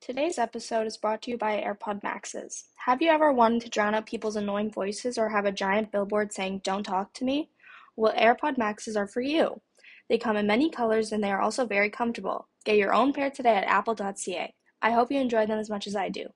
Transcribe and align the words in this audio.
Today's 0.00 0.38
episode 0.38 0.86
is 0.86 0.96
brought 0.96 1.20
to 1.22 1.30
you 1.30 1.36
by 1.36 1.60
AirPod 1.60 2.02
Maxes. 2.02 2.64
Have 2.86 3.02
you 3.02 3.10
ever 3.10 3.34
wanted 3.34 3.60
to 3.60 3.68
drown 3.68 3.94
out 3.94 4.06
people's 4.06 4.34
annoying 4.34 4.70
voices 4.70 5.18
or 5.18 5.28
have 5.28 5.44
a 5.44 5.52
giant 5.52 5.92
billboard 5.92 6.32
saying, 6.32 6.62
Don't 6.64 6.84
talk 6.84 7.12
to 7.12 7.24
me? 7.26 7.50
Well, 7.96 8.14
AirPod 8.14 8.56
Maxes 8.56 8.96
are 8.96 9.06
for 9.06 9.20
you. 9.20 9.60
They 10.08 10.16
come 10.16 10.38
in 10.38 10.46
many 10.46 10.70
colors 10.70 11.12
and 11.12 11.22
they 11.22 11.30
are 11.30 11.42
also 11.42 11.66
very 11.66 11.90
comfortable. 11.90 12.48
Get 12.64 12.78
your 12.78 12.94
own 12.94 13.12
pair 13.12 13.28
today 13.28 13.54
at 13.56 13.64
apple.ca. 13.64 14.54
I 14.80 14.90
hope 14.90 15.12
you 15.12 15.20
enjoy 15.20 15.44
them 15.44 15.58
as 15.58 15.68
much 15.68 15.86
as 15.86 15.94
I 15.94 16.08
do. 16.08 16.28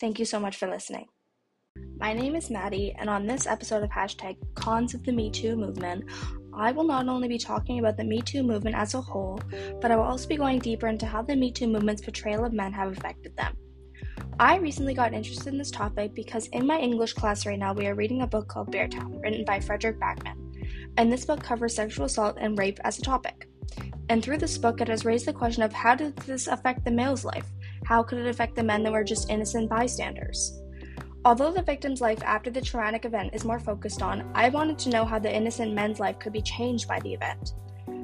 Thank 0.00 0.18
you 0.18 0.24
so 0.24 0.40
much 0.40 0.56
for 0.56 0.68
listening. 0.68 1.06
My 1.96 2.12
name 2.12 2.34
is 2.34 2.50
Maddie, 2.50 2.96
and 2.98 3.08
on 3.08 3.26
this 3.26 3.46
episode 3.46 3.84
of 3.84 3.90
hashtag 3.90 4.38
Cons 4.56 4.92
of 4.92 5.04
the 5.04 5.12
Me 5.12 5.30
Too 5.30 5.54
movement, 5.54 6.04
I 6.56 6.72
will 6.72 6.84
not 6.84 7.08
only 7.08 7.28
be 7.28 7.38
talking 7.38 7.78
about 7.78 7.96
the 7.96 8.04
Me 8.04 8.20
Too 8.20 8.42
movement 8.42 8.76
as 8.76 8.94
a 8.94 9.00
whole, 9.00 9.40
but 9.80 9.90
I 9.90 9.96
will 9.96 10.04
also 10.04 10.28
be 10.28 10.36
going 10.36 10.60
deeper 10.60 10.86
into 10.86 11.06
how 11.06 11.22
the 11.22 11.36
Me 11.36 11.50
Too 11.50 11.66
movement's 11.66 12.02
portrayal 12.02 12.44
of 12.44 12.52
men 12.52 12.72
have 12.72 12.92
affected 12.92 13.36
them. 13.36 13.56
I 14.38 14.56
recently 14.56 14.94
got 14.94 15.14
interested 15.14 15.52
in 15.52 15.58
this 15.58 15.70
topic 15.70 16.14
because 16.14 16.46
in 16.48 16.66
my 16.66 16.78
English 16.78 17.12
class 17.12 17.46
right 17.46 17.58
now 17.58 17.72
we 17.72 17.86
are 17.86 17.94
reading 17.94 18.22
a 18.22 18.26
book 18.26 18.48
called 18.48 18.72
Beartown, 18.72 19.20
written 19.22 19.44
by 19.44 19.60
Fredrik 19.60 19.98
Backman. 19.98 20.36
And 20.96 21.12
this 21.12 21.24
book 21.24 21.42
covers 21.42 21.74
sexual 21.74 22.06
assault 22.06 22.36
and 22.40 22.58
rape 22.58 22.78
as 22.84 22.98
a 22.98 23.02
topic. 23.02 23.48
And 24.08 24.22
through 24.22 24.38
this 24.38 24.58
book, 24.58 24.80
it 24.80 24.88
has 24.88 25.04
raised 25.04 25.26
the 25.26 25.32
question 25.32 25.62
of 25.62 25.72
how 25.72 25.94
did 25.94 26.16
this 26.18 26.46
affect 26.46 26.84
the 26.84 26.90
male's 26.90 27.24
life? 27.24 27.46
How 27.84 28.02
could 28.02 28.18
it 28.18 28.26
affect 28.26 28.54
the 28.54 28.62
men 28.62 28.82
that 28.82 28.92
were 28.92 29.04
just 29.04 29.30
innocent 29.30 29.70
bystanders? 29.70 30.60
Although 31.26 31.52
the 31.52 31.62
victim's 31.62 32.02
life 32.02 32.22
after 32.22 32.50
the 32.50 32.60
traumatic 32.60 33.06
event 33.06 33.30
is 33.32 33.46
more 33.46 33.58
focused 33.58 34.02
on, 34.02 34.30
I 34.34 34.50
wanted 34.50 34.78
to 34.80 34.90
know 34.90 35.06
how 35.06 35.18
the 35.18 35.34
innocent 35.34 35.72
men's 35.72 35.98
life 35.98 36.18
could 36.18 36.34
be 36.34 36.42
changed 36.42 36.86
by 36.86 37.00
the 37.00 37.14
event. 37.14 37.54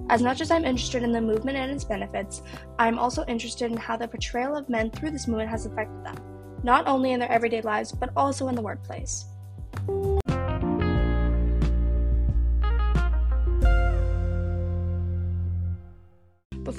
As 0.08 0.22
much 0.22 0.40
as 0.40 0.50
I'm 0.50 0.64
interested 0.64 1.02
in 1.02 1.12
the 1.12 1.20
movement 1.20 1.58
and 1.58 1.70
its 1.70 1.84
benefits, 1.84 2.40
I'm 2.78 2.98
also 2.98 3.26
interested 3.26 3.70
in 3.70 3.76
how 3.76 3.98
the 3.98 4.08
portrayal 4.08 4.56
of 4.56 4.70
men 4.70 4.90
through 4.90 5.10
this 5.10 5.28
movement 5.28 5.50
has 5.50 5.66
affected 5.66 6.02
them, 6.02 6.16
not 6.62 6.88
only 6.88 7.12
in 7.12 7.20
their 7.20 7.30
everyday 7.30 7.60
lives, 7.60 7.92
but 7.92 8.10
also 8.16 8.48
in 8.48 8.54
the 8.54 8.62
workplace. 8.62 9.26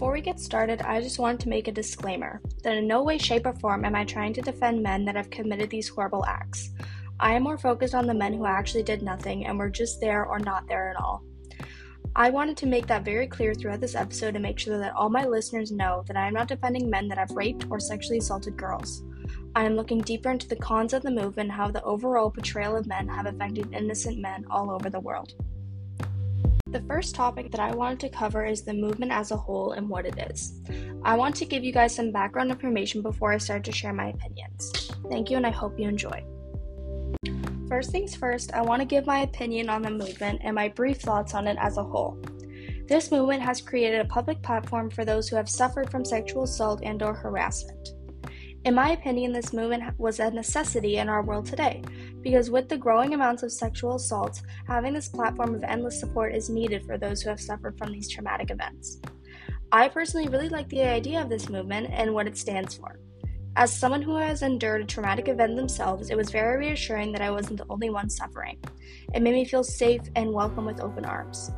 Before 0.02 0.14
we 0.14 0.22
get 0.22 0.40
started, 0.40 0.82
I 0.82 1.00
just 1.00 1.20
wanted 1.20 1.42
to 1.42 1.50
make 1.50 1.68
a 1.68 1.72
disclaimer 1.72 2.42
that 2.64 2.76
in 2.76 2.88
no 2.88 3.04
way, 3.04 3.20
shape, 3.20 3.46
or 3.46 3.54
form 3.54 3.86
am 3.86 3.94
I 3.94 4.04
trying 4.04 4.34
to 4.34 4.42
defend 4.42 4.82
men 4.82 5.06
that 5.06 5.16
have 5.16 5.30
committed 5.30 5.70
these 5.70 5.90
horrible 5.90 6.26
acts. 6.26 6.72
I 7.20 7.36
am 7.36 7.44
more 7.44 7.60
focused 7.60 7.94
on 7.94 8.08
the 8.08 8.14
men 8.16 8.34
who 8.34 8.48
actually 8.48 8.82
did 8.82 9.04
nothing 9.04 9.46
and 9.46 9.60
were 9.60 9.70
just 9.70 10.02
there 10.02 10.26
or 10.26 10.40
not 10.40 10.68
there 10.68 10.90
at 10.90 10.96
all. 10.96 11.22
I 12.16 12.32
wanted 12.32 12.58
to 12.58 12.66
make 12.66 12.88
that 12.88 13.06
very 13.06 13.28
clear 13.28 13.54
throughout 13.54 13.80
this 13.80 13.94
episode 13.94 14.34
to 14.34 14.40
make 14.40 14.58
sure 14.58 14.80
that 14.80 14.96
all 14.96 15.12
my 15.12 15.24
listeners 15.24 15.72
know 15.72 16.04
that 16.08 16.18
I 16.18 16.26
am 16.26 16.34
not 16.34 16.48
defending 16.48 16.90
men 16.90 17.08
that 17.10 17.20
have 17.20 17.30
raped 17.30 17.68
or 17.70 17.80
sexually 17.80 18.18
assaulted 18.18 18.58
girls. 18.58 19.04
I 19.54 19.66
am 19.66 19.76
looking 19.76 20.02
deeper 20.02 20.32
into 20.32 20.48
the 20.48 20.56
cons 20.56 20.94
of 20.94 21.04
the 21.04 21.12
movement 21.12 21.50
and 21.50 21.52
how 21.52 21.70
the 21.70 21.84
overall 21.84 22.32
portrayal 22.32 22.76
of 22.76 22.88
men 22.88 23.08
have 23.08 23.28
affected 23.28 23.72
innocent 23.72 24.18
men 24.18 24.46
all 24.50 24.72
over 24.72 24.90
the 24.90 25.00
world. 25.00 25.36
The 26.72 26.84
first 26.88 27.16
topic 27.16 27.52
that 27.52 27.60
I 27.60 27.76
wanted 27.76 28.00
to 28.00 28.10
cover 28.10 28.46
is 28.46 28.62
the 28.64 28.74
movement 28.74 29.12
as 29.12 29.32
a 29.32 29.36
whole 29.36 29.74
and 29.74 29.90
what 29.90 30.06
it 30.06 30.18
is. 30.32 30.62
I 31.04 31.18
want 31.18 31.36
to 31.36 31.46
give 31.46 31.66
you 31.66 31.74
guys 31.74 31.94
some 31.94 32.14
background 32.14 32.50
information 32.50 33.02
before 33.02 33.34
I 33.34 33.40
start 33.40 33.66
to 33.66 33.74
share 33.74 33.92
my 33.92 34.08
opinions. 34.08 34.90
Thank 35.10 35.30
you, 35.30 35.36
and 35.36 35.46
I 35.46 35.50
hope 35.50 35.78
you 35.78 35.90
enjoy. 35.90 36.24
First 37.68 37.92
things 37.92 38.16
first, 38.16 38.54
I 38.54 38.62
want 38.62 38.82
to 38.82 38.86
give 38.86 39.06
my 39.06 39.20
opinion 39.20 39.68
on 39.68 39.82
the 39.82 39.92
movement 39.92 40.40
and 40.46 40.56
my 40.56 40.70
brief 40.70 41.02
thoughts 41.02 41.34
on 41.34 41.46
it 41.46 41.58
as 41.60 41.76
a 41.76 41.84
whole. 41.84 42.18
This 42.88 43.12
movement 43.12 43.42
has 43.42 43.60
created 43.60 44.00
a 44.00 44.06
public 44.06 44.42
platform 44.42 44.90
for 44.90 45.04
those 45.04 45.28
who 45.28 45.36
have 45.36 45.50
suffered 45.50 45.92
from 45.92 46.06
sexual 46.06 46.44
assault 46.44 46.82
and 46.84 47.04
or 47.04 47.14
harassment. 47.14 47.90
In 48.64 48.76
my 48.76 48.92
opinion, 48.92 49.32
this 49.32 49.54
movement 49.54 49.98
was 49.98 50.20
a 50.20 50.30
necessity 50.30 50.98
in 50.98 51.10
our 51.10 51.24
world 51.24 51.48
today, 51.48 51.82
because 52.22 52.52
with 52.52 52.70
the 52.70 52.78
growing 52.78 53.16
amounts 53.16 53.42
of 53.42 53.52
sexual 53.52 53.96
assaults, 53.96 54.44
having 54.68 54.94
this 54.94 55.08
platform 55.08 55.56
of 55.56 55.64
endless 55.64 56.00
support 56.00 56.36
is 56.36 56.48
needed 56.48 56.86
for 56.86 56.96
those 56.96 57.24
who 57.24 57.30
have 57.30 57.42
suffered 57.42 57.76
from 57.80 57.92
these 57.92 58.08
traumatic 58.08 58.52
events. 58.52 59.00
I 59.72 59.88
personally 59.88 60.28
really 60.28 60.50
like 60.50 60.70
the 60.70 60.84
idea 60.84 61.20
of 61.20 61.30
this 61.30 61.50
movement 61.50 61.90
and 61.92 62.14
what 62.14 62.28
it 62.28 62.38
stands 62.38 62.76
for. 62.76 63.00
As 63.56 63.76
someone 63.76 64.04
who 64.04 64.16
has 64.18 64.44
endured 64.44 64.82
a 64.82 64.86
traumatic 64.86 65.28
event 65.28 65.56
themselves, 65.56 66.12
it 66.12 66.16
was 66.16 66.30
very 66.30 66.58
reassuring 66.58 67.12
that 67.14 67.22
I 67.22 67.32
wasn't 67.32 67.58
the 67.58 67.66
only 67.68 67.90
one 67.90 68.12
suffering. 68.12 68.60
It 69.16 69.24
made 69.24 69.34
me 69.34 69.44
feel 69.44 69.64
safe 69.64 70.04
and 70.16 70.32
welcome 70.32 70.66
with 70.66 70.82
open 70.82 71.04
arms. 71.04 71.52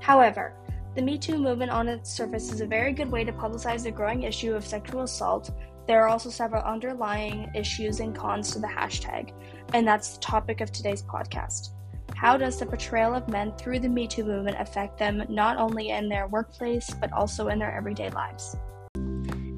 However, 0.00 0.54
the 0.96 1.02
Me 1.02 1.18
Too 1.18 1.36
movement 1.36 1.70
on 1.70 1.88
its 1.88 2.10
surface 2.10 2.50
is 2.50 2.62
a 2.62 2.66
very 2.66 2.94
good 2.94 3.10
way 3.10 3.22
to 3.22 3.30
publicize 3.30 3.82
the 3.82 3.90
growing 3.90 4.22
issue 4.22 4.54
of 4.54 4.64
sexual 4.64 5.02
assault, 5.02 5.50
there 5.86 6.02
are 6.02 6.08
also 6.08 6.30
several 6.30 6.62
underlying 6.62 7.50
issues 7.54 8.00
and 8.00 8.16
cons 8.16 8.50
to 8.52 8.58
the 8.58 8.66
hashtag, 8.66 9.32
and 9.74 9.86
that's 9.86 10.14
the 10.14 10.20
topic 10.20 10.62
of 10.62 10.72
today's 10.72 11.02
podcast. 11.02 11.68
How 12.14 12.38
does 12.38 12.58
the 12.58 12.64
portrayal 12.64 13.14
of 13.14 13.28
men 13.28 13.52
through 13.58 13.80
the 13.80 13.90
Me 13.90 14.06
Too 14.06 14.24
movement 14.24 14.56
affect 14.58 14.98
them 14.98 15.22
not 15.28 15.58
only 15.58 15.90
in 15.90 16.08
their 16.08 16.28
workplace 16.28 16.88
but 16.98 17.12
also 17.12 17.48
in 17.48 17.58
their 17.58 17.76
everyday 17.76 18.08
lives? 18.08 18.56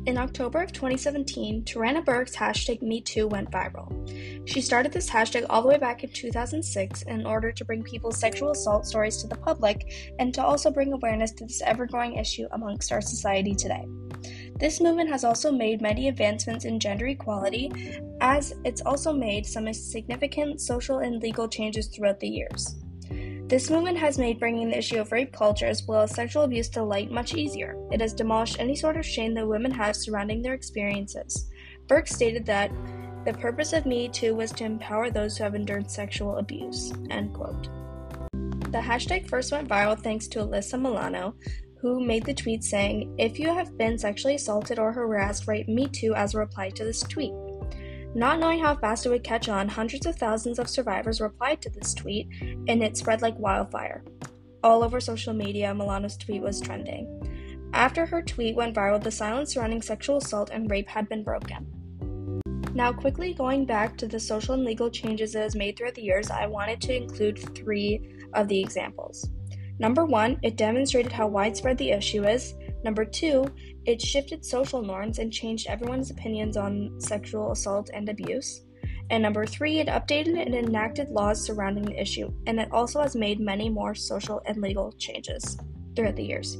In 0.09 0.19
October 0.19 0.63
of 0.63 0.73
2017, 0.73 1.65
Tarana 1.65 2.05
Burke's 2.05 2.35
hashtag 2.35 2.83
MeToo 2.83 3.31
went 3.31 3.51
viral. 3.51 3.89
She 4.49 4.63
started 4.63 4.93
this 4.93 5.11
hashtag 5.11 5.45
all 5.51 5.61
the 5.61 5.69
way 5.69 5.77
back 5.77 6.05
in 6.05 6.11
2006 6.11 7.03
in 7.03 7.27
order 7.27 7.53
to 7.53 7.65
bring 7.67 7.83
people's 7.83 8.17
sexual 8.17 8.53
assault 8.53 8.87
stories 8.87 9.19
to 9.19 9.27
the 9.27 9.37
public 9.37 9.93
and 10.19 10.33
to 10.33 10.43
also 10.43 10.71
bring 10.71 10.91
awareness 10.91 11.33
to 11.33 11.45
this 11.45 11.61
ever 11.61 11.85
growing 11.85 12.15
issue 12.15 12.47
amongst 12.53 12.91
our 12.91 13.03
society 13.03 13.55
today. 13.55 13.85
This 14.59 14.81
movement 14.81 15.11
has 15.11 15.23
also 15.23 15.53
made 15.53 15.83
many 15.83 16.09
advancements 16.09 16.65
in 16.65 16.81
gender 16.81 17.09
equality, 17.09 18.01
as 18.23 18.55
it's 18.65 18.81
also 18.81 19.13
made 19.13 19.45
some 19.45 19.71
significant 19.75 20.63
social 20.63 21.01
and 21.01 21.23
legal 21.23 21.47
changes 21.47 21.89
throughout 21.89 22.19
the 22.19 22.29
years. 22.29 22.77
This 23.49 23.69
movement 23.69 23.99
has 23.99 24.17
made 24.17 24.41
bringing 24.41 24.71
the 24.71 24.79
issue 24.79 24.99
of 24.99 25.13
rape 25.13 25.33
culture 25.33 25.67
as 25.67 25.83
well 25.87 26.01
as 26.01 26.15
sexual 26.15 26.45
abuse 26.45 26.71
to 26.71 26.83
light 26.83 27.11
much 27.11 27.35
easier. 27.35 27.77
It 27.93 28.01
has 28.01 28.15
demolished 28.15 28.59
any 28.59 28.77
sort 28.77 28.97
of 28.97 29.05
shame 29.05 29.35
that 29.35 29.47
women 29.47 29.73
have 29.73 29.95
surrounding 29.95 30.41
their 30.41 30.55
experiences. 30.55 31.51
Burke 31.87 32.09
stated 32.09 32.47
that 32.47 32.71
the 33.29 33.39
purpose 33.39 33.75
of 33.75 33.85
Me 33.85 34.09
Too 34.09 34.35
was 34.35 34.53
to 34.53 34.65
empower 34.65 35.11
those 35.11 35.37
who 35.37 35.45
have 35.45 35.55
endured 35.55 35.91
sexual 35.91 36.39
abuse. 36.39 36.95
End 37.11 37.35
quote. 37.35 37.69
The 38.73 38.79
hashtag 38.79 39.29
first 39.29 39.53
went 39.53 39.69
viral 39.69 39.99
thanks 39.99 40.29
to 40.29 40.39
Alyssa 40.39 40.81
Milano, 40.81 41.35
who 41.79 42.03
made 42.03 42.25
the 42.25 42.33
tweet 42.33 42.65
saying, 42.65 43.15
If 43.19 43.39
you 43.39 43.53
have 43.53 43.77
been 43.77 43.99
sexually 43.99 44.37
assaulted 44.37 44.79
or 44.79 44.93
harassed, 44.93 45.47
write 45.47 45.69
me 45.69 45.89
too 45.89 46.15
as 46.15 46.33
a 46.33 46.39
reply 46.39 46.71
to 46.71 46.87
this 46.87 47.01
tweet. 47.03 47.35
Not 48.15 48.41
knowing 48.41 48.61
how 48.61 48.77
fast 48.77 49.05
it 49.05 49.11
would 49.11 49.25
catch 49.25 49.51
on, 49.51 49.69
hundreds 49.69 50.07
of 50.07 50.17
thousands 50.17 50.59
of 50.59 50.71
survivors 50.71 51.21
replied 51.21 51.61
to 51.61 51.71
this 51.71 51.93
tweet, 51.93 52.29
and 52.41 52.83
it 52.83 52.97
spread 52.97 53.21
like 53.21 53.39
wildfire. 53.39 54.05
All 54.65 54.83
over 54.83 55.01
social 55.01 55.35
media, 55.35 55.75
Milano's 55.75 56.17
tweet 56.17 56.41
was 56.41 56.63
trending. 56.63 57.69
After 57.75 58.07
her 58.07 58.23
tweet 58.23 58.57
went 58.57 58.75
viral, 58.75 59.03
the 59.03 59.11
silence 59.11 59.53
surrounding 59.53 59.83
sexual 59.83 60.17
assault 60.17 60.49
and 60.51 60.71
rape 60.71 60.89
had 60.89 61.11
been 61.11 61.23
broken. 61.23 61.78
Now, 62.79 62.93
quickly 62.93 63.35
going 63.35 63.65
back 63.65 63.97
to 63.97 64.07
the 64.07 64.21
social 64.21 64.55
and 64.55 64.63
legal 64.65 64.89
changes 64.89 65.35
it 65.35 65.41
has 65.41 65.57
made 65.57 65.77
throughout 65.77 65.97
the 65.97 66.03
years, 66.05 66.31
I 66.31 66.47
wanted 66.47 66.81
to 66.83 66.95
include 66.95 67.57
three 67.57 68.01
of 68.35 68.47
the 68.47 68.61
examples. 68.61 69.29
Number 69.81 70.05
one, 70.05 70.39
it 70.45 70.57
demonstrated 70.57 71.11
how 71.11 71.27
widespread 71.27 71.77
the 71.77 71.91
issue 71.91 72.23
is. 72.25 72.55
Number 72.85 73.05
two, 73.05 73.49
it 73.85 74.01
shifted 74.01 74.45
social 74.45 74.81
norms 74.81 75.19
and 75.19 75.33
changed 75.33 75.67
everyone's 75.67 76.13
opinions 76.13 76.57
on 76.57 77.01
sexual 77.01 77.51
assault 77.51 77.91
and 77.93 78.09
abuse. 78.09 78.63
And 79.11 79.25
number 79.25 79.45
three, 79.45 79.81
it 79.81 79.89
updated 79.89 80.41
and 80.41 80.55
enacted 80.55 81.09
laws 81.09 81.45
surrounding 81.45 81.85
the 81.85 82.01
issue, 82.01 82.33
and 82.47 82.61
it 82.61 82.71
also 82.71 83.03
has 83.03 83.17
made 83.17 83.41
many 83.41 83.69
more 83.69 83.97
social 83.97 84.41
and 84.47 84.63
legal 84.63 84.93
changes 84.93 85.59
throughout 85.97 86.15
the 86.15 86.25
years. 86.25 86.59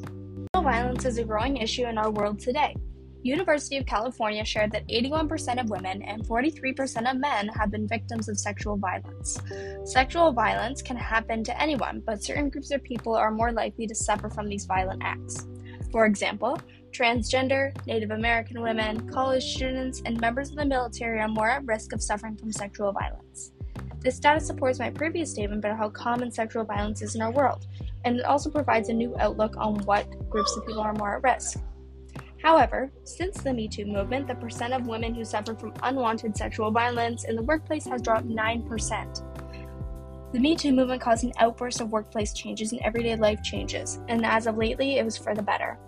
Violence 0.53 1.05
is 1.05 1.19
a 1.19 1.25
growing 1.25 1.59
issue 1.59 1.85
in 1.85 1.97
our 1.97 2.11
world 2.11 2.41
today. 2.41 2.75
University 3.23 3.77
of 3.77 3.87
California 3.87 4.45
shared 4.45 4.71
that 4.73 4.87
81% 4.89 5.61
of 5.61 5.71
women 5.71 6.03
and 6.03 6.25
43% 6.25 7.11
of 7.11 7.19
men 7.19 7.49
have 7.49 7.71
been 7.71 7.89
victims 7.89 8.29
of 8.29 8.39
sexual 8.39 8.77
violence. 8.77 9.41
Sexual 9.85 10.33
violence 10.33 10.83
can 10.83 10.97
happen 10.97 11.43
to 11.45 11.61
anyone, 11.61 12.01
but 12.07 12.23
certain 12.23 12.49
groups 12.49 12.71
of 12.71 12.83
people 12.83 13.15
are 13.15 13.31
more 13.31 13.53
likely 13.53 13.87
to 13.87 13.95
suffer 13.95 14.31
from 14.31 14.49
these 14.49 14.67
violent 14.67 15.03
acts. 15.03 15.47
For 15.91 16.07
example, 16.07 16.61
transgender, 16.93 17.75
Native 17.87 18.13
American 18.13 18.63
women, 18.63 19.09
college 19.09 19.45
students, 19.45 20.01
and 20.05 20.21
members 20.21 20.51
of 20.51 20.57
the 20.57 20.65
military 20.65 21.21
are 21.21 21.29
more 21.29 21.51
at 21.51 21.67
risk 21.67 21.93
of 21.93 22.03
suffering 22.03 22.37
from 22.37 22.53
sexual 22.53 22.93
violence. 22.93 23.53
This 24.01 24.21
data 24.21 24.39
supports 24.39 24.79
my 24.79 24.91
previous 24.91 25.33
statement 25.33 25.65
about 25.65 25.77
how 25.77 25.91
common 25.91 26.31
sexual 26.31 26.65
violence 26.65 27.03
is 27.03 27.17
in 27.17 27.23
our 27.23 27.33
world, 27.33 27.67
and 28.05 28.17
it 28.17 28.25
also 28.25 28.49
provides 28.49 28.91
a 28.91 28.95
new 28.95 29.17
outlook 29.19 29.57
on 29.57 29.79
what 29.87 30.07
groups 30.31 30.57
of 30.57 30.65
people 30.67 30.83
are 30.83 30.95
more 30.95 31.17
at 31.17 31.23
risk. 31.25 31.59
However, 32.49 32.91
since 33.05 33.43
the 33.43 33.53
Me 33.53 33.69
Too 33.69 33.85
movement, 33.85 34.27
the 34.27 34.35
percent 34.35 34.73
of 34.73 34.87
women 34.87 35.13
who 35.13 35.23
suffer 35.23 35.55
from 35.55 35.75
unwanted 35.83 36.35
sexual 36.35 36.71
violence 36.71 37.25
in 37.25 37.37
the 37.37 37.43
workplace 37.43 37.85
has 37.85 38.01
dropped 38.01 38.27
9%. 38.27 40.33
The 40.33 40.41
Me 40.41 40.57
Too 40.57 40.73
movement 40.73 41.03
caused 41.03 41.25
an 41.25 41.35
outburst 41.37 41.83
of 41.83 41.93
workplace 41.93 42.33
changes 42.33 42.73
and 42.73 42.81
everyday 42.81 43.17
life 43.17 43.43
changes, 43.43 44.01
and 44.09 44.25
as 44.25 44.47
of 44.47 44.57
lately, 44.57 44.97
it 44.97 45.05
was 45.05 45.19
for 45.19 45.35
the 45.35 45.43
better. 45.43 45.79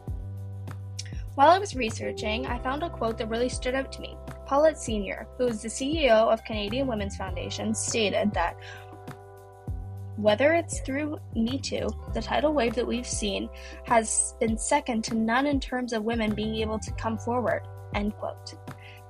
While 1.35 1.49
I 1.49 1.59
was 1.59 1.75
researching, 1.75 2.47
I 2.47 2.59
found 2.59 2.83
a 2.83 2.91
quote 2.91 3.17
that 3.17 3.31
really 3.31 3.49
stood 3.49 3.75
out 3.75 3.91
to 3.93 4.03
me. 4.03 4.19
Paulette 4.45 4.79
Senior, 4.79 5.27
who 5.39 5.47
is 5.47 5.63
the 5.63 5.69
CEO 5.69 6.31
of 6.31 6.45
Canadian 6.45 6.87
Women's 6.87 7.17
Foundation, 7.17 7.75
stated 7.75 8.35
that 8.35 8.59
whether 10.23 10.53
it's 10.53 10.81
through 10.81 11.19
Me 11.35 11.59
Too, 11.59 11.89
the 12.13 12.21
tidal 12.21 12.53
wave 12.53 12.75
that 12.75 12.87
we've 12.87 13.07
seen 13.07 13.49
has 13.85 14.35
been 14.39 14.59
second 14.59 15.03
to 15.05 15.15
none 15.15 15.47
in 15.47 15.59
terms 15.59 15.93
of 15.93 16.05
women 16.05 16.35
being 16.35 16.57
able 16.57 16.79
to 16.79 16.93
come 16.93 17.17
forward. 17.17 17.63
End 17.95 18.15
quote. 18.17 18.55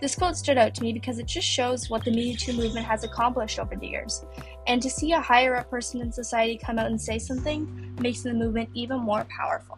This 0.00 0.14
quote 0.14 0.36
stood 0.36 0.56
out 0.56 0.74
to 0.76 0.82
me 0.82 0.92
because 0.92 1.18
it 1.18 1.26
just 1.26 1.46
shows 1.46 1.90
what 1.90 2.04
the 2.04 2.12
Me 2.12 2.34
Too 2.36 2.52
movement 2.52 2.86
has 2.86 3.04
accomplished 3.04 3.58
over 3.58 3.76
the 3.76 3.88
years. 3.88 4.24
And 4.66 4.80
to 4.82 4.88
see 4.88 5.12
a 5.12 5.20
higher 5.20 5.56
up 5.56 5.68
person 5.68 6.00
in 6.00 6.12
society 6.12 6.56
come 6.56 6.78
out 6.78 6.86
and 6.86 7.00
say 7.00 7.18
something 7.18 7.96
makes 8.00 8.22
the 8.22 8.32
movement 8.32 8.70
even 8.74 9.00
more 9.00 9.26
powerful. 9.36 9.76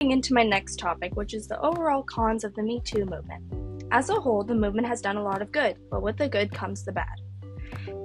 Into 0.00 0.34
my 0.34 0.42
next 0.42 0.78
topic, 0.78 1.14
which 1.16 1.32
is 1.32 1.46
the 1.46 1.60
overall 1.60 2.02
cons 2.02 2.42
of 2.44 2.54
the 2.54 2.62
Me 2.62 2.80
Too 2.84 3.04
movement. 3.04 3.67
As 3.90 4.10
a 4.10 4.14
whole, 4.14 4.44
the 4.44 4.54
movement 4.54 4.86
has 4.86 5.00
done 5.00 5.16
a 5.16 5.22
lot 5.22 5.40
of 5.40 5.50
good, 5.50 5.76
but 5.90 6.02
with 6.02 6.18
the 6.18 6.28
good 6.28 6.52
comes 6.52 6.84
the 6.84 6.92
bad. 6.92 7.16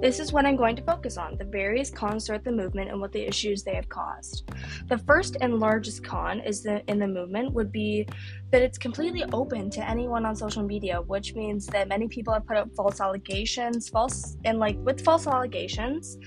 This 0.00 0.18
is 0.18 0.32
what 0.32 0.46
I'm 0.46 0.56
going 0.56 0.76
to 0.76 0.82
focus 0.82 1.18
on 1.18 1.36
the 1.36 1.44
various 1.44 1.90
cons 1.90 2.26
throughout 2.26 2.44
the 2.44 2.52
movement 2.52 2.90
and 2.90 3.00
what 3.00 3.12
the 3.12 3.26
issues 3.26 3.62
they 3.62 3.74
have 3.74 3.88
caused. 3.88 4.50
The 4.88 4.98
first 4.98 5.36
and 5.40 5.60
largest 5.60 6.02
con 6.02 6.40
is 6.40 6.62
the, 6.62 6.82
in 6.90 6.98
the 6.98 7.06
movement 7.06 7.52
would 7.52 7.70
be 7.70 8.06
that 8.50 8.62
it's 8.62 8.78
completely 8.78 9.24
open 9.32 9.70
to 9.70 9.88
anyone 9.88 10.24
on 10.24 10.34
social 10.34 10.62
media, 10.62 11.02
which 11.02 11.34
means 11.34 11.66
that 11.66 11.88
many 11.88 12.08
people 12.08 12.32
have 12.32 12.46
put 12.46 12.56
up 12.56 12.74
false 12.74 13.00
allegations, 13.00 13.88
false 13.88 14.36
and 14.44 14.58
like 14.58 14.76
with 14.78 15.04
false 15.04 15.26
allegations 15.26 16.18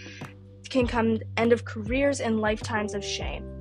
can 0.70 0.86
come 0.86 1.18
end 1.38 1.52
of 1.52 1.66
careers 1.66 2.20
and 2.20 2.40
lifetimes 2.40 2.94
of 2.94 3.04
shame. 3.04 3.57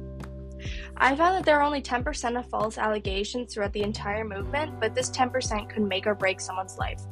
I 0.98 1.14
found 1.14 1.37
that 1.37 1.44
there 1.44 1.58
are 1.58 1.62
only 1.62 1.82
10% 1.82 2.38
of 2.38 2.48
false 2.48 2.78
allegations 2.78 3.52
throughout 3.52 3.72
the 3.75 3.82
entire 3.82 4.25
movement, 4.25 4.81
but 4.81 4.94
this 4.94 5.10
10% 5.10 5.69
could 5.69 5.82
make 5.82 6.06
or 6.06 6.14
break 6.14 6.40
someone's 6.40 6.78
life. 6.78 7.02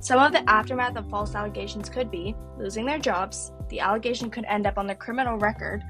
Some 0.00 0.18
of 0.18 0.32
the 0.32 0.48
aftermath 0.48 0.96
of 0.96 1.08
false 1.10 1.34
allegations 1.34 1.88
could 1.90 2.10
be 2.10 2.34
losing 2.58 2.86
their 2.86 2.98
jobs, 2.98 3.52
the 3.68 3.80
allegation 3.80 4.30
could 4.30 4.44
end 4.46 4.66
up 4.66 4.78
on 4.78 4.86
their 4.86 4.96
criminal 4.96 5.36
record, 5.36 5.82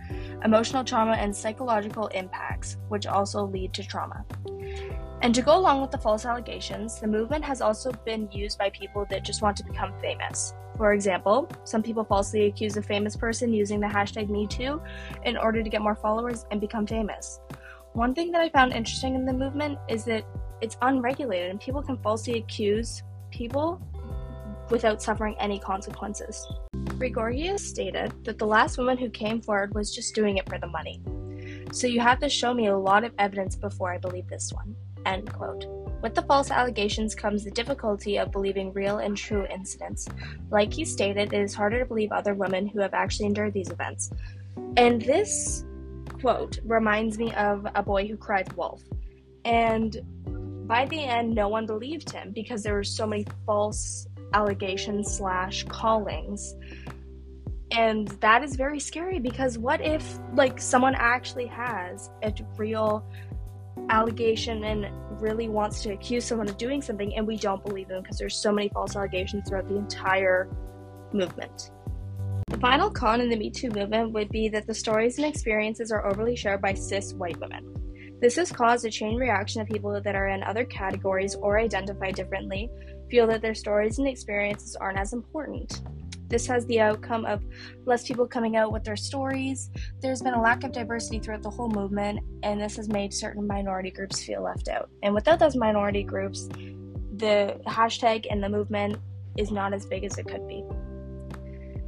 emotional 0.45 0.83
trauma, 0.83 1.13
and 1.13 1.35
psychological 1.35 2.09
impacts, 2.09 2.77
which 2.89 3.07
also 3.07 3.45
lead 3.45 3.73
to 3.75 3.87
trauma. 3.87 4.25
And 5.27 5.35
to 5.35 5.43
go 5.43 5.59
along 5.59 5.81
with 5.81 5.91
the 5.91 5.99
false 5.99 6.25
allegations, 6.25 7.01
the 7.01 7.09
movement 7.09 7.45
has 7.45 7.61
also 7.61 7.91
been 7.91 8.31
used 8.31 8.61
by 8.61 8.71
people 8.71 9.07
that 9.11 9.25
just 9.25 9.43
want 9.43 9.57
to 9.57 9.65
become 9.65 9.93
famous. 10.01 10.55
For 10.77 10.93
example, 10.93 11.51
some 11.65 11.83
people 11.83 12.05
falsely 12.05 12.47
accuse 12.47 12.77
a 12.77 12.83
famous 12.83 13.17
person 13.17 13.53
using 13.53 13.81
the 13.81 13.89
hashtag 13.89 14.29
MeToo 14.29 14.81
in 15.25 15.37
order 15.37 15.65
to 15.65 15.69
get 15.69 15.83
more 15.83 15.97
followers 15.97 16.47
and 16.53 16.61
become 16.61 16.87
famous. 16.87 17.41
One 17.95 18.15
thing 18.15 18.31
that 18.31 18.41
I 18.41 18.51
found 18.51 18.73
interesting 18.73 19.17
in 19.17 19.27
the 19.27 19.33
movement 19.33 19.81
is 19.89 20.05
that 20.05 20.25
it's 20.61 20.77
unregulated 20.81 21.51
and 21.51 21.61
people 21.61 21.83
can 21.83 21.99
falsely 21.99 22.39
accuse 22.39 23.03
people 23.33 23.83
without 24.71 25.03
suffering 25.03 25.35
any 25.41 25.59
consequences. 25.59 26.47
Grigorius 27.01 27.59
stated 27.59 28.13
that 28.23 28.39
the 28.39 28.47
last 28.47 28.79
woman 28.79 28.97
who 28.97 29.11
came 29.11 29.43
forward 29.43 29.75
was 29.75 29.93
just 29.93 30.15
doing 30.15 30.37
it 30.37 30.49
for 30.49 30.61
the 30.61 30.69
money. 30.69 31.03
So 31.73 31.89
you 31.89 31.99
have 31.99 32.21
to 32.21 32.29
show 32.29 32.55
me 32.55 32.69
a 32.69 32.79
lot 32.79 33.03
of 33.03 33.13
evidence 33.19 33.57
before 33.57 33.93
I 33.93 33.99
believe 33.99 34.29
this 34.29 34.53
one. 34.53 34.77
End 35.07 35.33
quote. 35.33 35.65
With 36.03 36.15
the 36.15 36.23
false 36.23 36.51
allegations 36.51 37.15
comes 37.15 37.45
the 37.45 37.51
difficulty 37.51 38.19
of 38.19 38.31
believing 38.31 38.73
real 38.73 38.99
and 38.99 39.17
true 39.17 39.47
incidents. 39.47 40.07
Like 40.51 40.73
he 40.73 40.85
stated, 40.85 41.33
it 41.33 41.41
is 41.43 41.55
harder 41.55 41.79
to 41.79 41.87
believe 41.87 42.13
other 42.13 42.35
women 42.35 42.67
who 42.67 42.81
have 42.81 42.93
actually 42.93 43.27
endured 43.27 43.55
these 43.55 43.71
events. 43.71 44.11
And 44.77 45.01
this 45.01 45.65
quote 46.21 46.59
reminds 46.65 47.17
me 47.17 47.33
of 47.35 47.67
a 47.75 47.83
boy 47.83 48.07
who 48.07 48.17
cried 48.17 48.53
wolf. 48.53 48.83
And 49.45 49.97
by 50.69 50.85
the 50.85 51.03
end, 51.03 51.35
no 51.35 51.49
one 51.49 51.65
believed 51.65 52.11
him 52.11 52.33
because 52.33 52.63
there 52.63 52.75
were 52.75 52.85
so 52.85 53.07
many 53.07 53.25
false 53.47 54.07
allegations 54.35 55.17
slash 55.17 55.65
callings 55.69 56.55
and 57.73 58.09
that 58.21 58.43
is 58.45 58.57
very 58.57 58.79
scary 58.79 59.19
because 59.19 59.59
what 59.59 59.81
if 59.81 60.19
like 60.35 60.61
someone 60.61 60.95
actually 60.95 61.47
has 61.47 62.11
a 62.23 62.33
real 62.57 63.05
allegation 63.91 64.65
and 64.65 64.87
really 65.21 65.49
wants 65.49 65.83
to 65.83 65.93
accuse 65.93 66.25
someone 66.25 66.49
of 66.49 66.57
doing 66.59 66.83
something 66.83 67.15
and 67.17 67.27
we 67.27 67.37
don't 67.37 67.65
believe 67.65 67.89
them 67.89 68.03
because 68.03 68.19
there's 68.19 68.37
so 68.37 68.53
many 68.53 68.69
false 68.69 68.97
allegations 68.97 69.49
throughout 69.49 69.69
the 69.69 69.77
entire 69.77 70.49
movement 71.13 71.71
the 72.51 72.59
final 72.59 72.91
con 72.91 73.21
in 73.21 73.29
the 73.29 73.37
me 73.37 73.51
too 73.51 73.71
movement 73.71 74.13
would 74.13 74.29
be 74.29 74.49
that 74.49 74.67
the 74.67 74.75
stories 74.75 75.19
and 75.19 75.27
experiences 75.27 75.91
are 75.91 76.07
overly 76.07 76.37
shared 76.37 76.61
by 76.61 76.75
cis 76.75 77.15
white 77.15 77.39
women 77.41 77.75
this 78.21 78.37
has 78.37 78.51
caused 78.51 78.85
a 78.87 78.91
chain 78.91 79.17
reaction 79.17 79.61
of 79.61 79.69
people 79.69 80.01
that 80.01 80.15
are 80.15 80.29
in 80.29 80.43
other 80.43 80.65
categories 80.65 81.35
or 81.35 81.59
identify 81.59 82.11
differently 82.11 82.71
feel 83.11 83.27
that 83.27 83.43
their 83.43 83.55
stories 83.55 83.99
and 83.99 84.09
experiences 84.09 84.75
aren't 84.77 84.99
as 84.99 85.13
important. 85.13 85.83
This 86.29 86.47
has 86.47 86.67
the 86.67 86.81
outcome 86.81 87.25
of 87.25 87.45
less 87.85 88.07
people 88.07 88.27
coming 88.27 88.57
out 88.57 88.73
with 88.73 88.85
their 88.85 88.97
stories. 88.97 89.71
There's 90.01 90.23
been 90.23 90.35
a 90.35 90.43
lack 90.43 90.65
of 90.65 90.73
diversity 90.73 91.19
throughout 91.19 91.43
the 91.43 91.51
whole 91.51 91.69
movement, 91.69 92.21
and 92.43 92.61
this 92.61 92.77
has 92.77 92.89
made 92.89 93.15
certain 93.15 93.47
minority 93.47 93.91
groups 93.91 94.25
feel 94.25 94.43
left 94.43 94.69
out. 94.69 94.91
And 95.03 95.15
without 95.15 95.39
those 95.39 95.57
minority 95.57 96.03
groups, 96.03 96.49
the 97.17 97.61
hashtag 97.67 98.27
and 98.31 98.43
the 98.43 98.49
movement 98.49 98.99
is 99.37 99.51
not 99.51 99.73
as 99.73 99.87
big 99.87 100.05
as 100.05 100.19
it 100.19 100.27
could 100.27 100.47
be. 100.49 100.65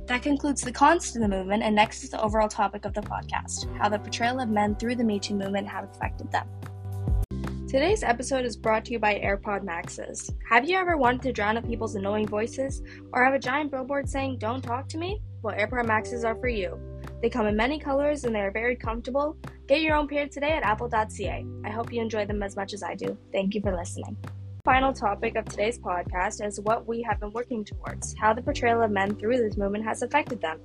That 0.07 0.23
concludes 0.23 0.63
the 0.63 0.73
cons 0.73 1.13
to 1.13 1.19
the 1.19 1.29
movement, 1.29 1.63
and 1.63 1.75
next 1.75 2.03
is 2.03 2.11
the 2.11 2.23
overall 2.23 2.49
topic 2.49 2.85
of 2.87 2.95
the 2.95 3.03
podcast 3.03 3.77
how 3.77 3.91
the 3.91 3.99
portrayal 3.99 4.41
of 4.41 4.49
men 4.49 4.75
through 4.77 4.97
the 4.97 5.05
Me 5.05 5.19
Too 5.19 5.35
movement 5.35 5.69
have 5.69 5.85
affected 5.85 6.33
them. 6.33 6.49
Today's 7.69 8.03
episode 8.03 8.47
is 8.47 8.57
brought 8.57 8.87
to 8.87 8.93
you 8.93 8.99
by 8.99 9.17
AirPod 9.17 9.63
Maxes. 9.63 10.31
Have 10.49 10.67
you 10.67 10.75
ever 10.79 10.97
wanted 10.97 11.21
to 11.21 11.33
drown 11.35 11.59
out 11.59 11.67
people's 11.67 11.97
annoying 11.97 12.27
voices 12.27 12.81
or 13.13 13.23
have 13.23 13.35
a 13.35 13.39
giant 13.39 13.71
billboard 13.71 14.09
saying, 14.09 14.39
Don't 14.39 14.63
talk 14.63 14.89
to 14.89 14.97
me? 14.97 15.21
Well, 15.43 15.55
AirPod 15.55 15.85
Maxes 15.85 16.25
are 16.25 16.35
for 16.35 16.49
you. 16.49 16.81
They 17.21 17.29
come 17.29 17.47
in 17.47 17.55
many 17.55 17.79
colors 17.79 18.25
and 18.25 18.35
they 18.35 18.41
are 18.41 18.51
very 18.51 18.75
comfortable. 18.75 19.37
Get 19.67 19.83
your 19.83 19.97
own 19.97 20.09
pair 20.09 20.27
today 20.27 20.53
at 20.53 20.63
apple.ca. 20.63 21.45
I 21.63 21.69
hope 21.69 21.93
you 21.93 22.01
enjoy 22.01 22.25
them 22.25 22.43
as 22.43 22.57
much 22.57 22.73
as 22.73 22.83
I 22.83 22.95
do. 22.95 23.19
Thank 23.33 23.55
you 23.55 23.61
for 23.61 23.77
listening. 23.77 24.17
Final 24.65 24.95
topic 24.95 25.37
of 25.37 25.45
today's 25.45 25.79
podcast 25.79 26.43
is 26.43 26.59
what 26.61 26.89
we 26.89 27.03
have 27.03 27.21
been 27.21 27.33
working 27.33 27.67
towards, 27.67 28.15
how 28.19 28.33
the 28.33 28.41
portrayal 28.41 28.81
of 28.81 28.91
men 28.91 29.15
through 29.15 29.37
this 29.37 29.59
movement 29.59 29.85
has 29.85 30.01
affected 30.01 30.41
them. 30.41 30.59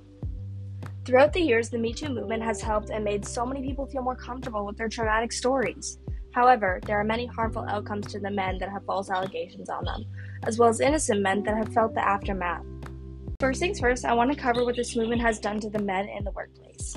Throughout 1.04 1.34
the 1.34 1.40
years, 1.40 1.68
the 1.68 1.76
Me 1.76 1.92
Too 1.92 2.08
movement 2.08 2.42
has 2.42 2.62
helped 2.62 2.88
and 2.88 3.04
made 3.04 3.26
so 3.26 3.44
many 3.44 3.60
people 3.60 3.84
feel 3.84 4.00
more 4.00 4.16
comfortable 4.16 4.64
with 4.64 4.78
their 4.78 4.88
traumatic 4.88 5.32
stories. 5.32 5.98
However, 6.34 6.80
there 6.84 6.98
are 6.98 7.04
many 7.04 7.26
harmful 7.26 7.64
outcomes 7.68 8.08
to 8.08 8.18
the 8.18 8.28
men 8.28 8.58
that 8.58 8.68
have 8.68 8.84
false 8.84 9.08
allegations 9.08 9.68
on 9.68 9.84
them, 9.84 10.04
as 10.42 10.58
well 10.58 10.68
as 10.68 10.80
innocent 10.80 11.22
men 11.22 11.44
that 11.44 11.56
have 11.56 11.72
felt 11.72 11.94
the 11.94 12.04
aftermath. 12.04 12.64
First 13.38 13.60
things 13.60 13.78
first, 13.78 14.04
I 14.04 14.14
want 14.14 14.32
to 14.32 14.36
cover 14.36 14.64
what 14.64 14.74
this 14.74 14.96
movement 14.96 15.22
has 15.22 15.38
done 15.38 15.60
to 15.60 15.70
the 15.70 15.78
men 15.78 16.08
in 16.08 16.24
the 16.24 16.32
workplace. 16.32 16.96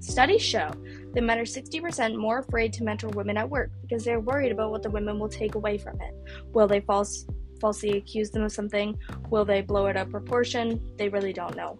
Studies 0.00 0.40
show 0.40 0.70
that 1.12 1.22
men 1.22 1.38
are 1.38 1.42
60% 1.42 2.16
more 2.16 2.38
afraid 2.38 2.72
to 2.72 2.82
mentor 2.82 3.08
women 3.08 3.36
at 3.36 3.50
work 3.50 3.70
because 3.82 4.06
they're 4.06 4.20
worried 4.20 4.52
about 4.52 4.70
what 4.70 4.82
the 4.82 4.90
women 4.90 5.18
will 5.18 5.28
take 5.28 5.54
away 5.54 5.76
from 5.76 6.00
it. 6.00 6.14
Will 6.54 6.66
they 6.66 6.80
false, 6.80 7.26
falsely 7.60 7.98
accuse 7.98 8.30
them 8.30 8.42
of 8.42 8.52
something? 8.52 8.98
Will 9.28 9.44
they 9.44 9.60
blow 9.60 9.88
it 9.88 9.98
out 9.98 10.06
of 10.06 10.12
proportion? 10.12 10.80
They 10.96 11.10
really 11.10 11.34
don't 11.34 11.56
know. 11.56 11.78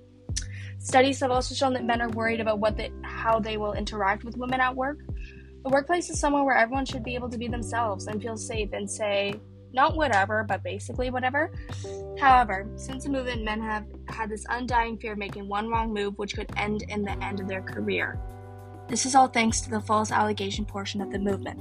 Studies 0.78 1.20
have 1.20 1.30
also 1.30 1.54
shown 1.54 1.72
that 1.72 1.86
men 1.86 2.02
are 2.02 2.10
worried 2.10 2.40
about 2.40 2.58
what 2.58 2.76
they, 2.76 2.92
how 3.02 3.40
they 3.40 3.56
will 3.56 3.72
interact 3.72 4.24
with 4.24 4.36
women 4.36 4.60
at 4.60 4.76
work 4.76 4.98
the 5.64 5.70
workplace 5.70 6.10
is 6.10 6.18
somewhere 6.18 6.44
where 6.44 6.56
everyone 6.56 6.86
should 6.86 7.02
be 7.02 7.14
able 7.14 7.28
to 7.30 7.38
be 7.38 7.48
themselves 7.48 8.06
and 8.06 8.22
feel 8.22 8.36
safe 8.36 8.70
and 8.72 8.88
say, 8.90 9.40
not 9.72 9.96
whatever, 9.96 10.44
but 10.44 10.62
basically 10.62 11.10
whatever. 11.10 11.52
However, 12.18 12.66
since 12.76 13.04
the 13.04 13.10
movement, 13.10 13.44
men 13.44 13.60
have 13.60 13.84
had 14.08 14.30
this 14.30 14.46
undying 14.48 14.98
fear 14.98 15.12
of 15.12 15.18
making 15.18 15.48
one 15.48 15.68
wrong 15.68 15.92
move 15.92 16.16
which 16.18 16.34
could 16.34 16.50
end 16.56 16.82
in 16.88 17.02
the 17.02 17.22
end 17.22 17.40
of 17.40 17.48
their 17.48 17.62
career. 17.62 18.18
This 18.88 19.04
is 19.04 19.14
all 19.14 19.28
thanks 19.28 19.60
to 19.62 19.70
the 19.70 19.80
false 19.80 20.10
allegation 20.10 20.64
portion 20.64 21.00
of 21.00 21.12
the 21.12 21.18
movement. 21.18 21.60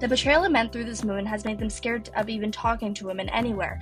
The 0.00 0.08
betrayal 0.08 0.44
of 0.44 0.52
men 0.52 0.70
through 0.70 0.84
this 0.84 1.04
movement 1.04 1.28
has 1.28 1.44
made 1.44 1.58
them 1.58 1.70
scared 1.70 2.10
of 2.16 2.28
even 2.28 2.50
talking 2.50 2.94
to 2.94 3.06
women 3.06 3.28
anywhere. 3.30 3.80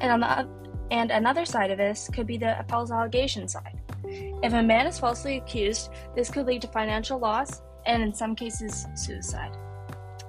And 0.00 0.12
on 0.12 0.20
the 0.20 0.48
and 0.90 1.10
another 1.10 1.44
side 1.44 1.70
of 1.70 1.76
this 1.76 2.08
could 2.12 2.26
be 2.26 2.38
the 2.38 2.64
false 2.68 2.90
allegation 2.90 3.46
side. 3.46 3.78
If 4.04 4.54
a 4.54 4.62
man 4.62 4.86
is 4.86 4.98
falsely 4.98 5.36
accused, 5.36 5.90
this 6.14 6.30
could 6.30 6.46
lead 6.46 6.62
to 6.62 6.68
financial 6.68 7.18
loss, 7.18 7.60
and 7.88 8.02
in 8.02 8.14
some 8.14 8.36
cases, 8.36 8.86
suicide. 8.94 9.56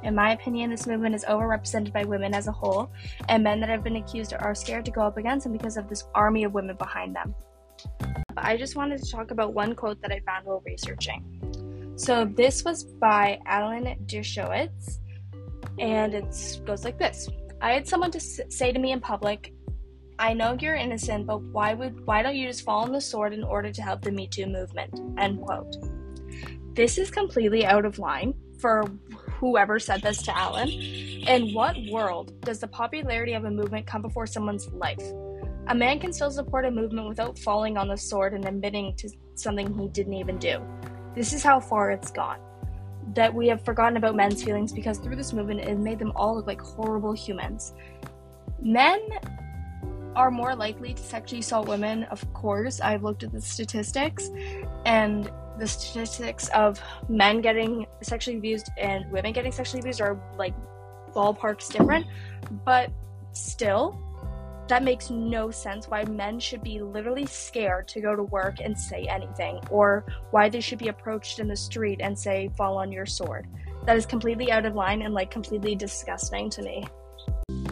In 0.02 0.16
my 0.16 0.32
opinion, 0.32 0.70
this 0.70 0.88
movement 0.88 1.14
is 1.14 1.26
overrepresented 1.26 1.92
by 1.92 2.06
women 2.06 2.34
as 2.34 2.48
a 2.48 2.52
whole, 2.52 2.90
and 3.28 3.44
men 3.44 3.60
that 3.60 3.70
have 3.70 3.84
been 3.84 3.98
accused 3.98 4.34
are 4.34 4.56
scared 4.56 4.86
to 4.86 4.92
go 4.92 5.02
up 5.02 5.18
against 5.18 5.44
them 5.44 5.54
because 5.54 5.76
of 5.76 5.90
this 5.90 6.06
army 6.16 6.46
of 6.46 6.54
women 6.54 6.78
behind 6.78 7.16
them. 7.16 7.36
I 8.38 8.56
just 8.56 8.78
wanted 8.78 9.04
to 9.04 9.12
talk 9.12 9.32
about 9.32 9.54
one 9.54 9.76
quote 9.76 10.02
that 10.02 10.12
I 10.12 10.22
found 10.22 10.46
while 10.46 10.64
researching. 10.66 11.94
So, 11.98 12.24
this 12.24 12.64
was 12.64 12.86
by 12.86 13.40
Alan 13.46 13.84
Dershowitz, 14.06 15.00
and 15.80 16.14
it 16.14 16.62
goes 16.66 16.86
like 16.86 16.98
this 16.98 17.28
I 17.62 17.74
had 17.74 17.86
someone 17.86 18.12
to 18.12 18.20
say 18.22 18.72
to 18.72 18.80
me 18.80 18.94
in 18.94 19.02
public, 19.02 19.54
I 20.18 20.34
know 20.34 20.58
you're 20.60 20.76
innocent, 20.76 21.28
but 21.28 21.42
why 21.42 21.74
would 21.74 22.06
why 22.06 22.22
don't 22.22 22.36
you 22.36 22.48
just 22.48 22.64
fall 22.64 22.84
on 22.84 22.94
the 22.94 23.02
sword 23.02 23.34
in 23.34 23.44
order 23.44 23.72
to 23.72 23.82
help 23.82 24.02
the 24.02 24.12
Me 24.12 24.28
Too 24.28 24.46
movement? 24.46 24.98
End 25.18 25.42
quote. 25.42 25.99
This 26.80 26.98
is 26.98 27.12
completely 27.12 27.66
out 27.66 27.84
of 27.84 28.00
line 28.00 28.34
for 28.62 28.86
whoever 29.32 29.80
said 29.80 30.02
this 30.02 30.22
to 30.22 30.38
Alan. 30.38 30.70
In 30.70 31.54
what 31.54 31.76
world 31.92 32.40
does 32.40 32.62
the 32.62 32.70
popularity 32.70 33.34
of 33.34 33.44
a 33.44 33.52
movement 33.52 33.86
come 33.86 34.02
before 34.02 34.26
someone's 34.26 34.70
life? 34.70 35.04
A 35.68 35.76
man 35.76 36.00
can 36.00 36.14
still 36.14 36.32
support 36.32 36.64
a 36.64 36.72
movement 36.72 37.10
without 37.10 37.38
falling 37.38 37.76
on 37.76 37.90
the 37.90 37.98
sword 37.98 38.34
and 38.34 38.46
admitting 38.46 38.96
to 38.96 39.10
something 39.36 39.78
he 39.78 39.90
didn't 39.90 40.14
even 40.14 40.38
do. 40.38 40.62
This 41.16 41.34
is 41.34 41.44
how 41.44 41.60
far 41.60 41.92
it's 41.92 42.12
gone. 42.12 42.40
That 43.14 43.34
we 43.34 43.50
have 43.50 43.66
forgotten 43.66 43.98
about 43.98 44.16
men's 44.16 44.42
feelings 44.42 44.72
because 44.72 45.00
through 45.00 45.18
this 45.18 45.34
movement 45.34 45.60
it 45.60 45.78
made 45.78 46.00
them 46.00 46.14
all 46.16 46.38
look 46.38 46.48
like 46.48 46.62
horrible 46.62 47.12
humans. 47.12 47.74
Men 48.62 49.02
are 50.16 50.32
more 50.32 50.56
likely 50.56 50.94
to 50.94 51.04
sexually 51.04 51.42
assault 51.42 51.68
women, 51.68 52.06
of 52.06 52.24
course. 52.34 52.80
I've 52.80 53.04
looked 53.04 53.24
at 53.24 53.34
the 53.34 53.42
statistics, 53.42 54.30
and 54.86 55.30
the 55.60 55.68
statistics 55.68 56.48
of 56.50 56.82
men 57.08 57.42
getting 57.42 57.86
sexually 58.02 58.38
abused 58.38 58.70
and 58.78 59.10
women 59.12 59.34
getting 59.34 59.52
sexually 59.52 59.82
abused 59.82 60.02
are 60.02 60.20
like 60.38 60.54
ballparks 61.14 61.72
different, 61.72 62.06
but 62.66 62.92
still, 63.34 64.00
that 64.68 64.84
makes 64.84 65.10
no 65.10 65.50
sense 65.50 65.88
why 65.88 66.06
men 66.06 66.40
should 66.40 66.62
be 66.62 66.80
literally 66.80 67.26
scared 67.26 67.88
to 67.88 68.02
go 68.02 68.16
to 68.16 68.24
work 68.24 68.58
and 68.64 68.78
say 68.78 69.06
anything, 69.06 69.60
or 69.72 70.06
why 70.32 70.48
they 70.48 70.62
should 70.62 70.78
be 70.78 70.90
approached 70.90 71.40
in 71.40 71.48
the 71.48 71.56
street 71.56 72.00
and 72.02 72.18
say, 72.18 72.52
fall 72.56 72.78
on 72.78 72.92
your 72.92 73.06
sword. 73.06 73.48
That 73.86 73.98
is 73.98 74.06
completely 74.06 74.52
out 74.52 74.66
of 74.66 74.76
line 74.76 75.02
and 75.02 75.14
like 75.14 75.32
completely 75.32 75.74
disgusting 75.74 76.50
to 76.52 76.62
me. 76.62 76.88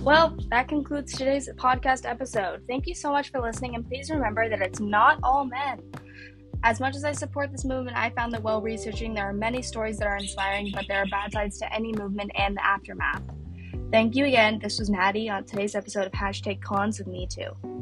Well, 0.01 0.35
that 0.49 0.67
concludes 0.67 1.13
today's 1.13 1.49
podcast 1.57 2.09
episode. 2.09 2.63
Thank 2.67 2.87
you 2.87 2.95
so 2.95 3.11
much 3.11 3.29
for 3.29 3.41
listening, 3.41 3.75
and 3.75 3.87
please 3.87 4.09
remember 4.09 4.49
that 4.49 4.61
it's 4.61 4.79
not 4.79 5.19
all 5.21 5.45
men. 5.45 5.79
As 6.63 6.79
much 6.79 6.95
as 6.95 7.03
I 7.05 7.11
support 7.11 7.51
this 7.51 7.63
movement, 7.63 7.97
I 7.97 8.09
found 8.09 8.33
that 8.33 8.43
while 8.43 8.61
researching, 8.61 9.13
there 9.13 9.29
are 9.29 9.33
many 9.33 9.61
stories 9.61 9.97
that 9.99 10.07
are 10.07 10.17
inspiring, 10.17 10.71
but 10.73 10.85
there 10.87 11.01
are 11.01 11.05
bad 11.05 11.31
sides 11.31 11.59
to 11.59 11.73
any 11.73 11.93
movement 11.93 12.31
and 12.35 12.57
the 12.57 12.65
aftermath. 12.65 13.21
Thank 13.91 14.15
you 14.15 14.25
again. 14.25 14.59
This 14.61 14.79
was 14.79 14.89
Maddie 14.89 15.29
on 15.29 15.45
today's 15.45 15.75
episode 15.75 16.07
of 16.07 16.11
Hashtag 16.11 16.61
Cons 16.61 16.99
of 16.99 17.07
Me 17.07 17.27
Too. 17.27 17.76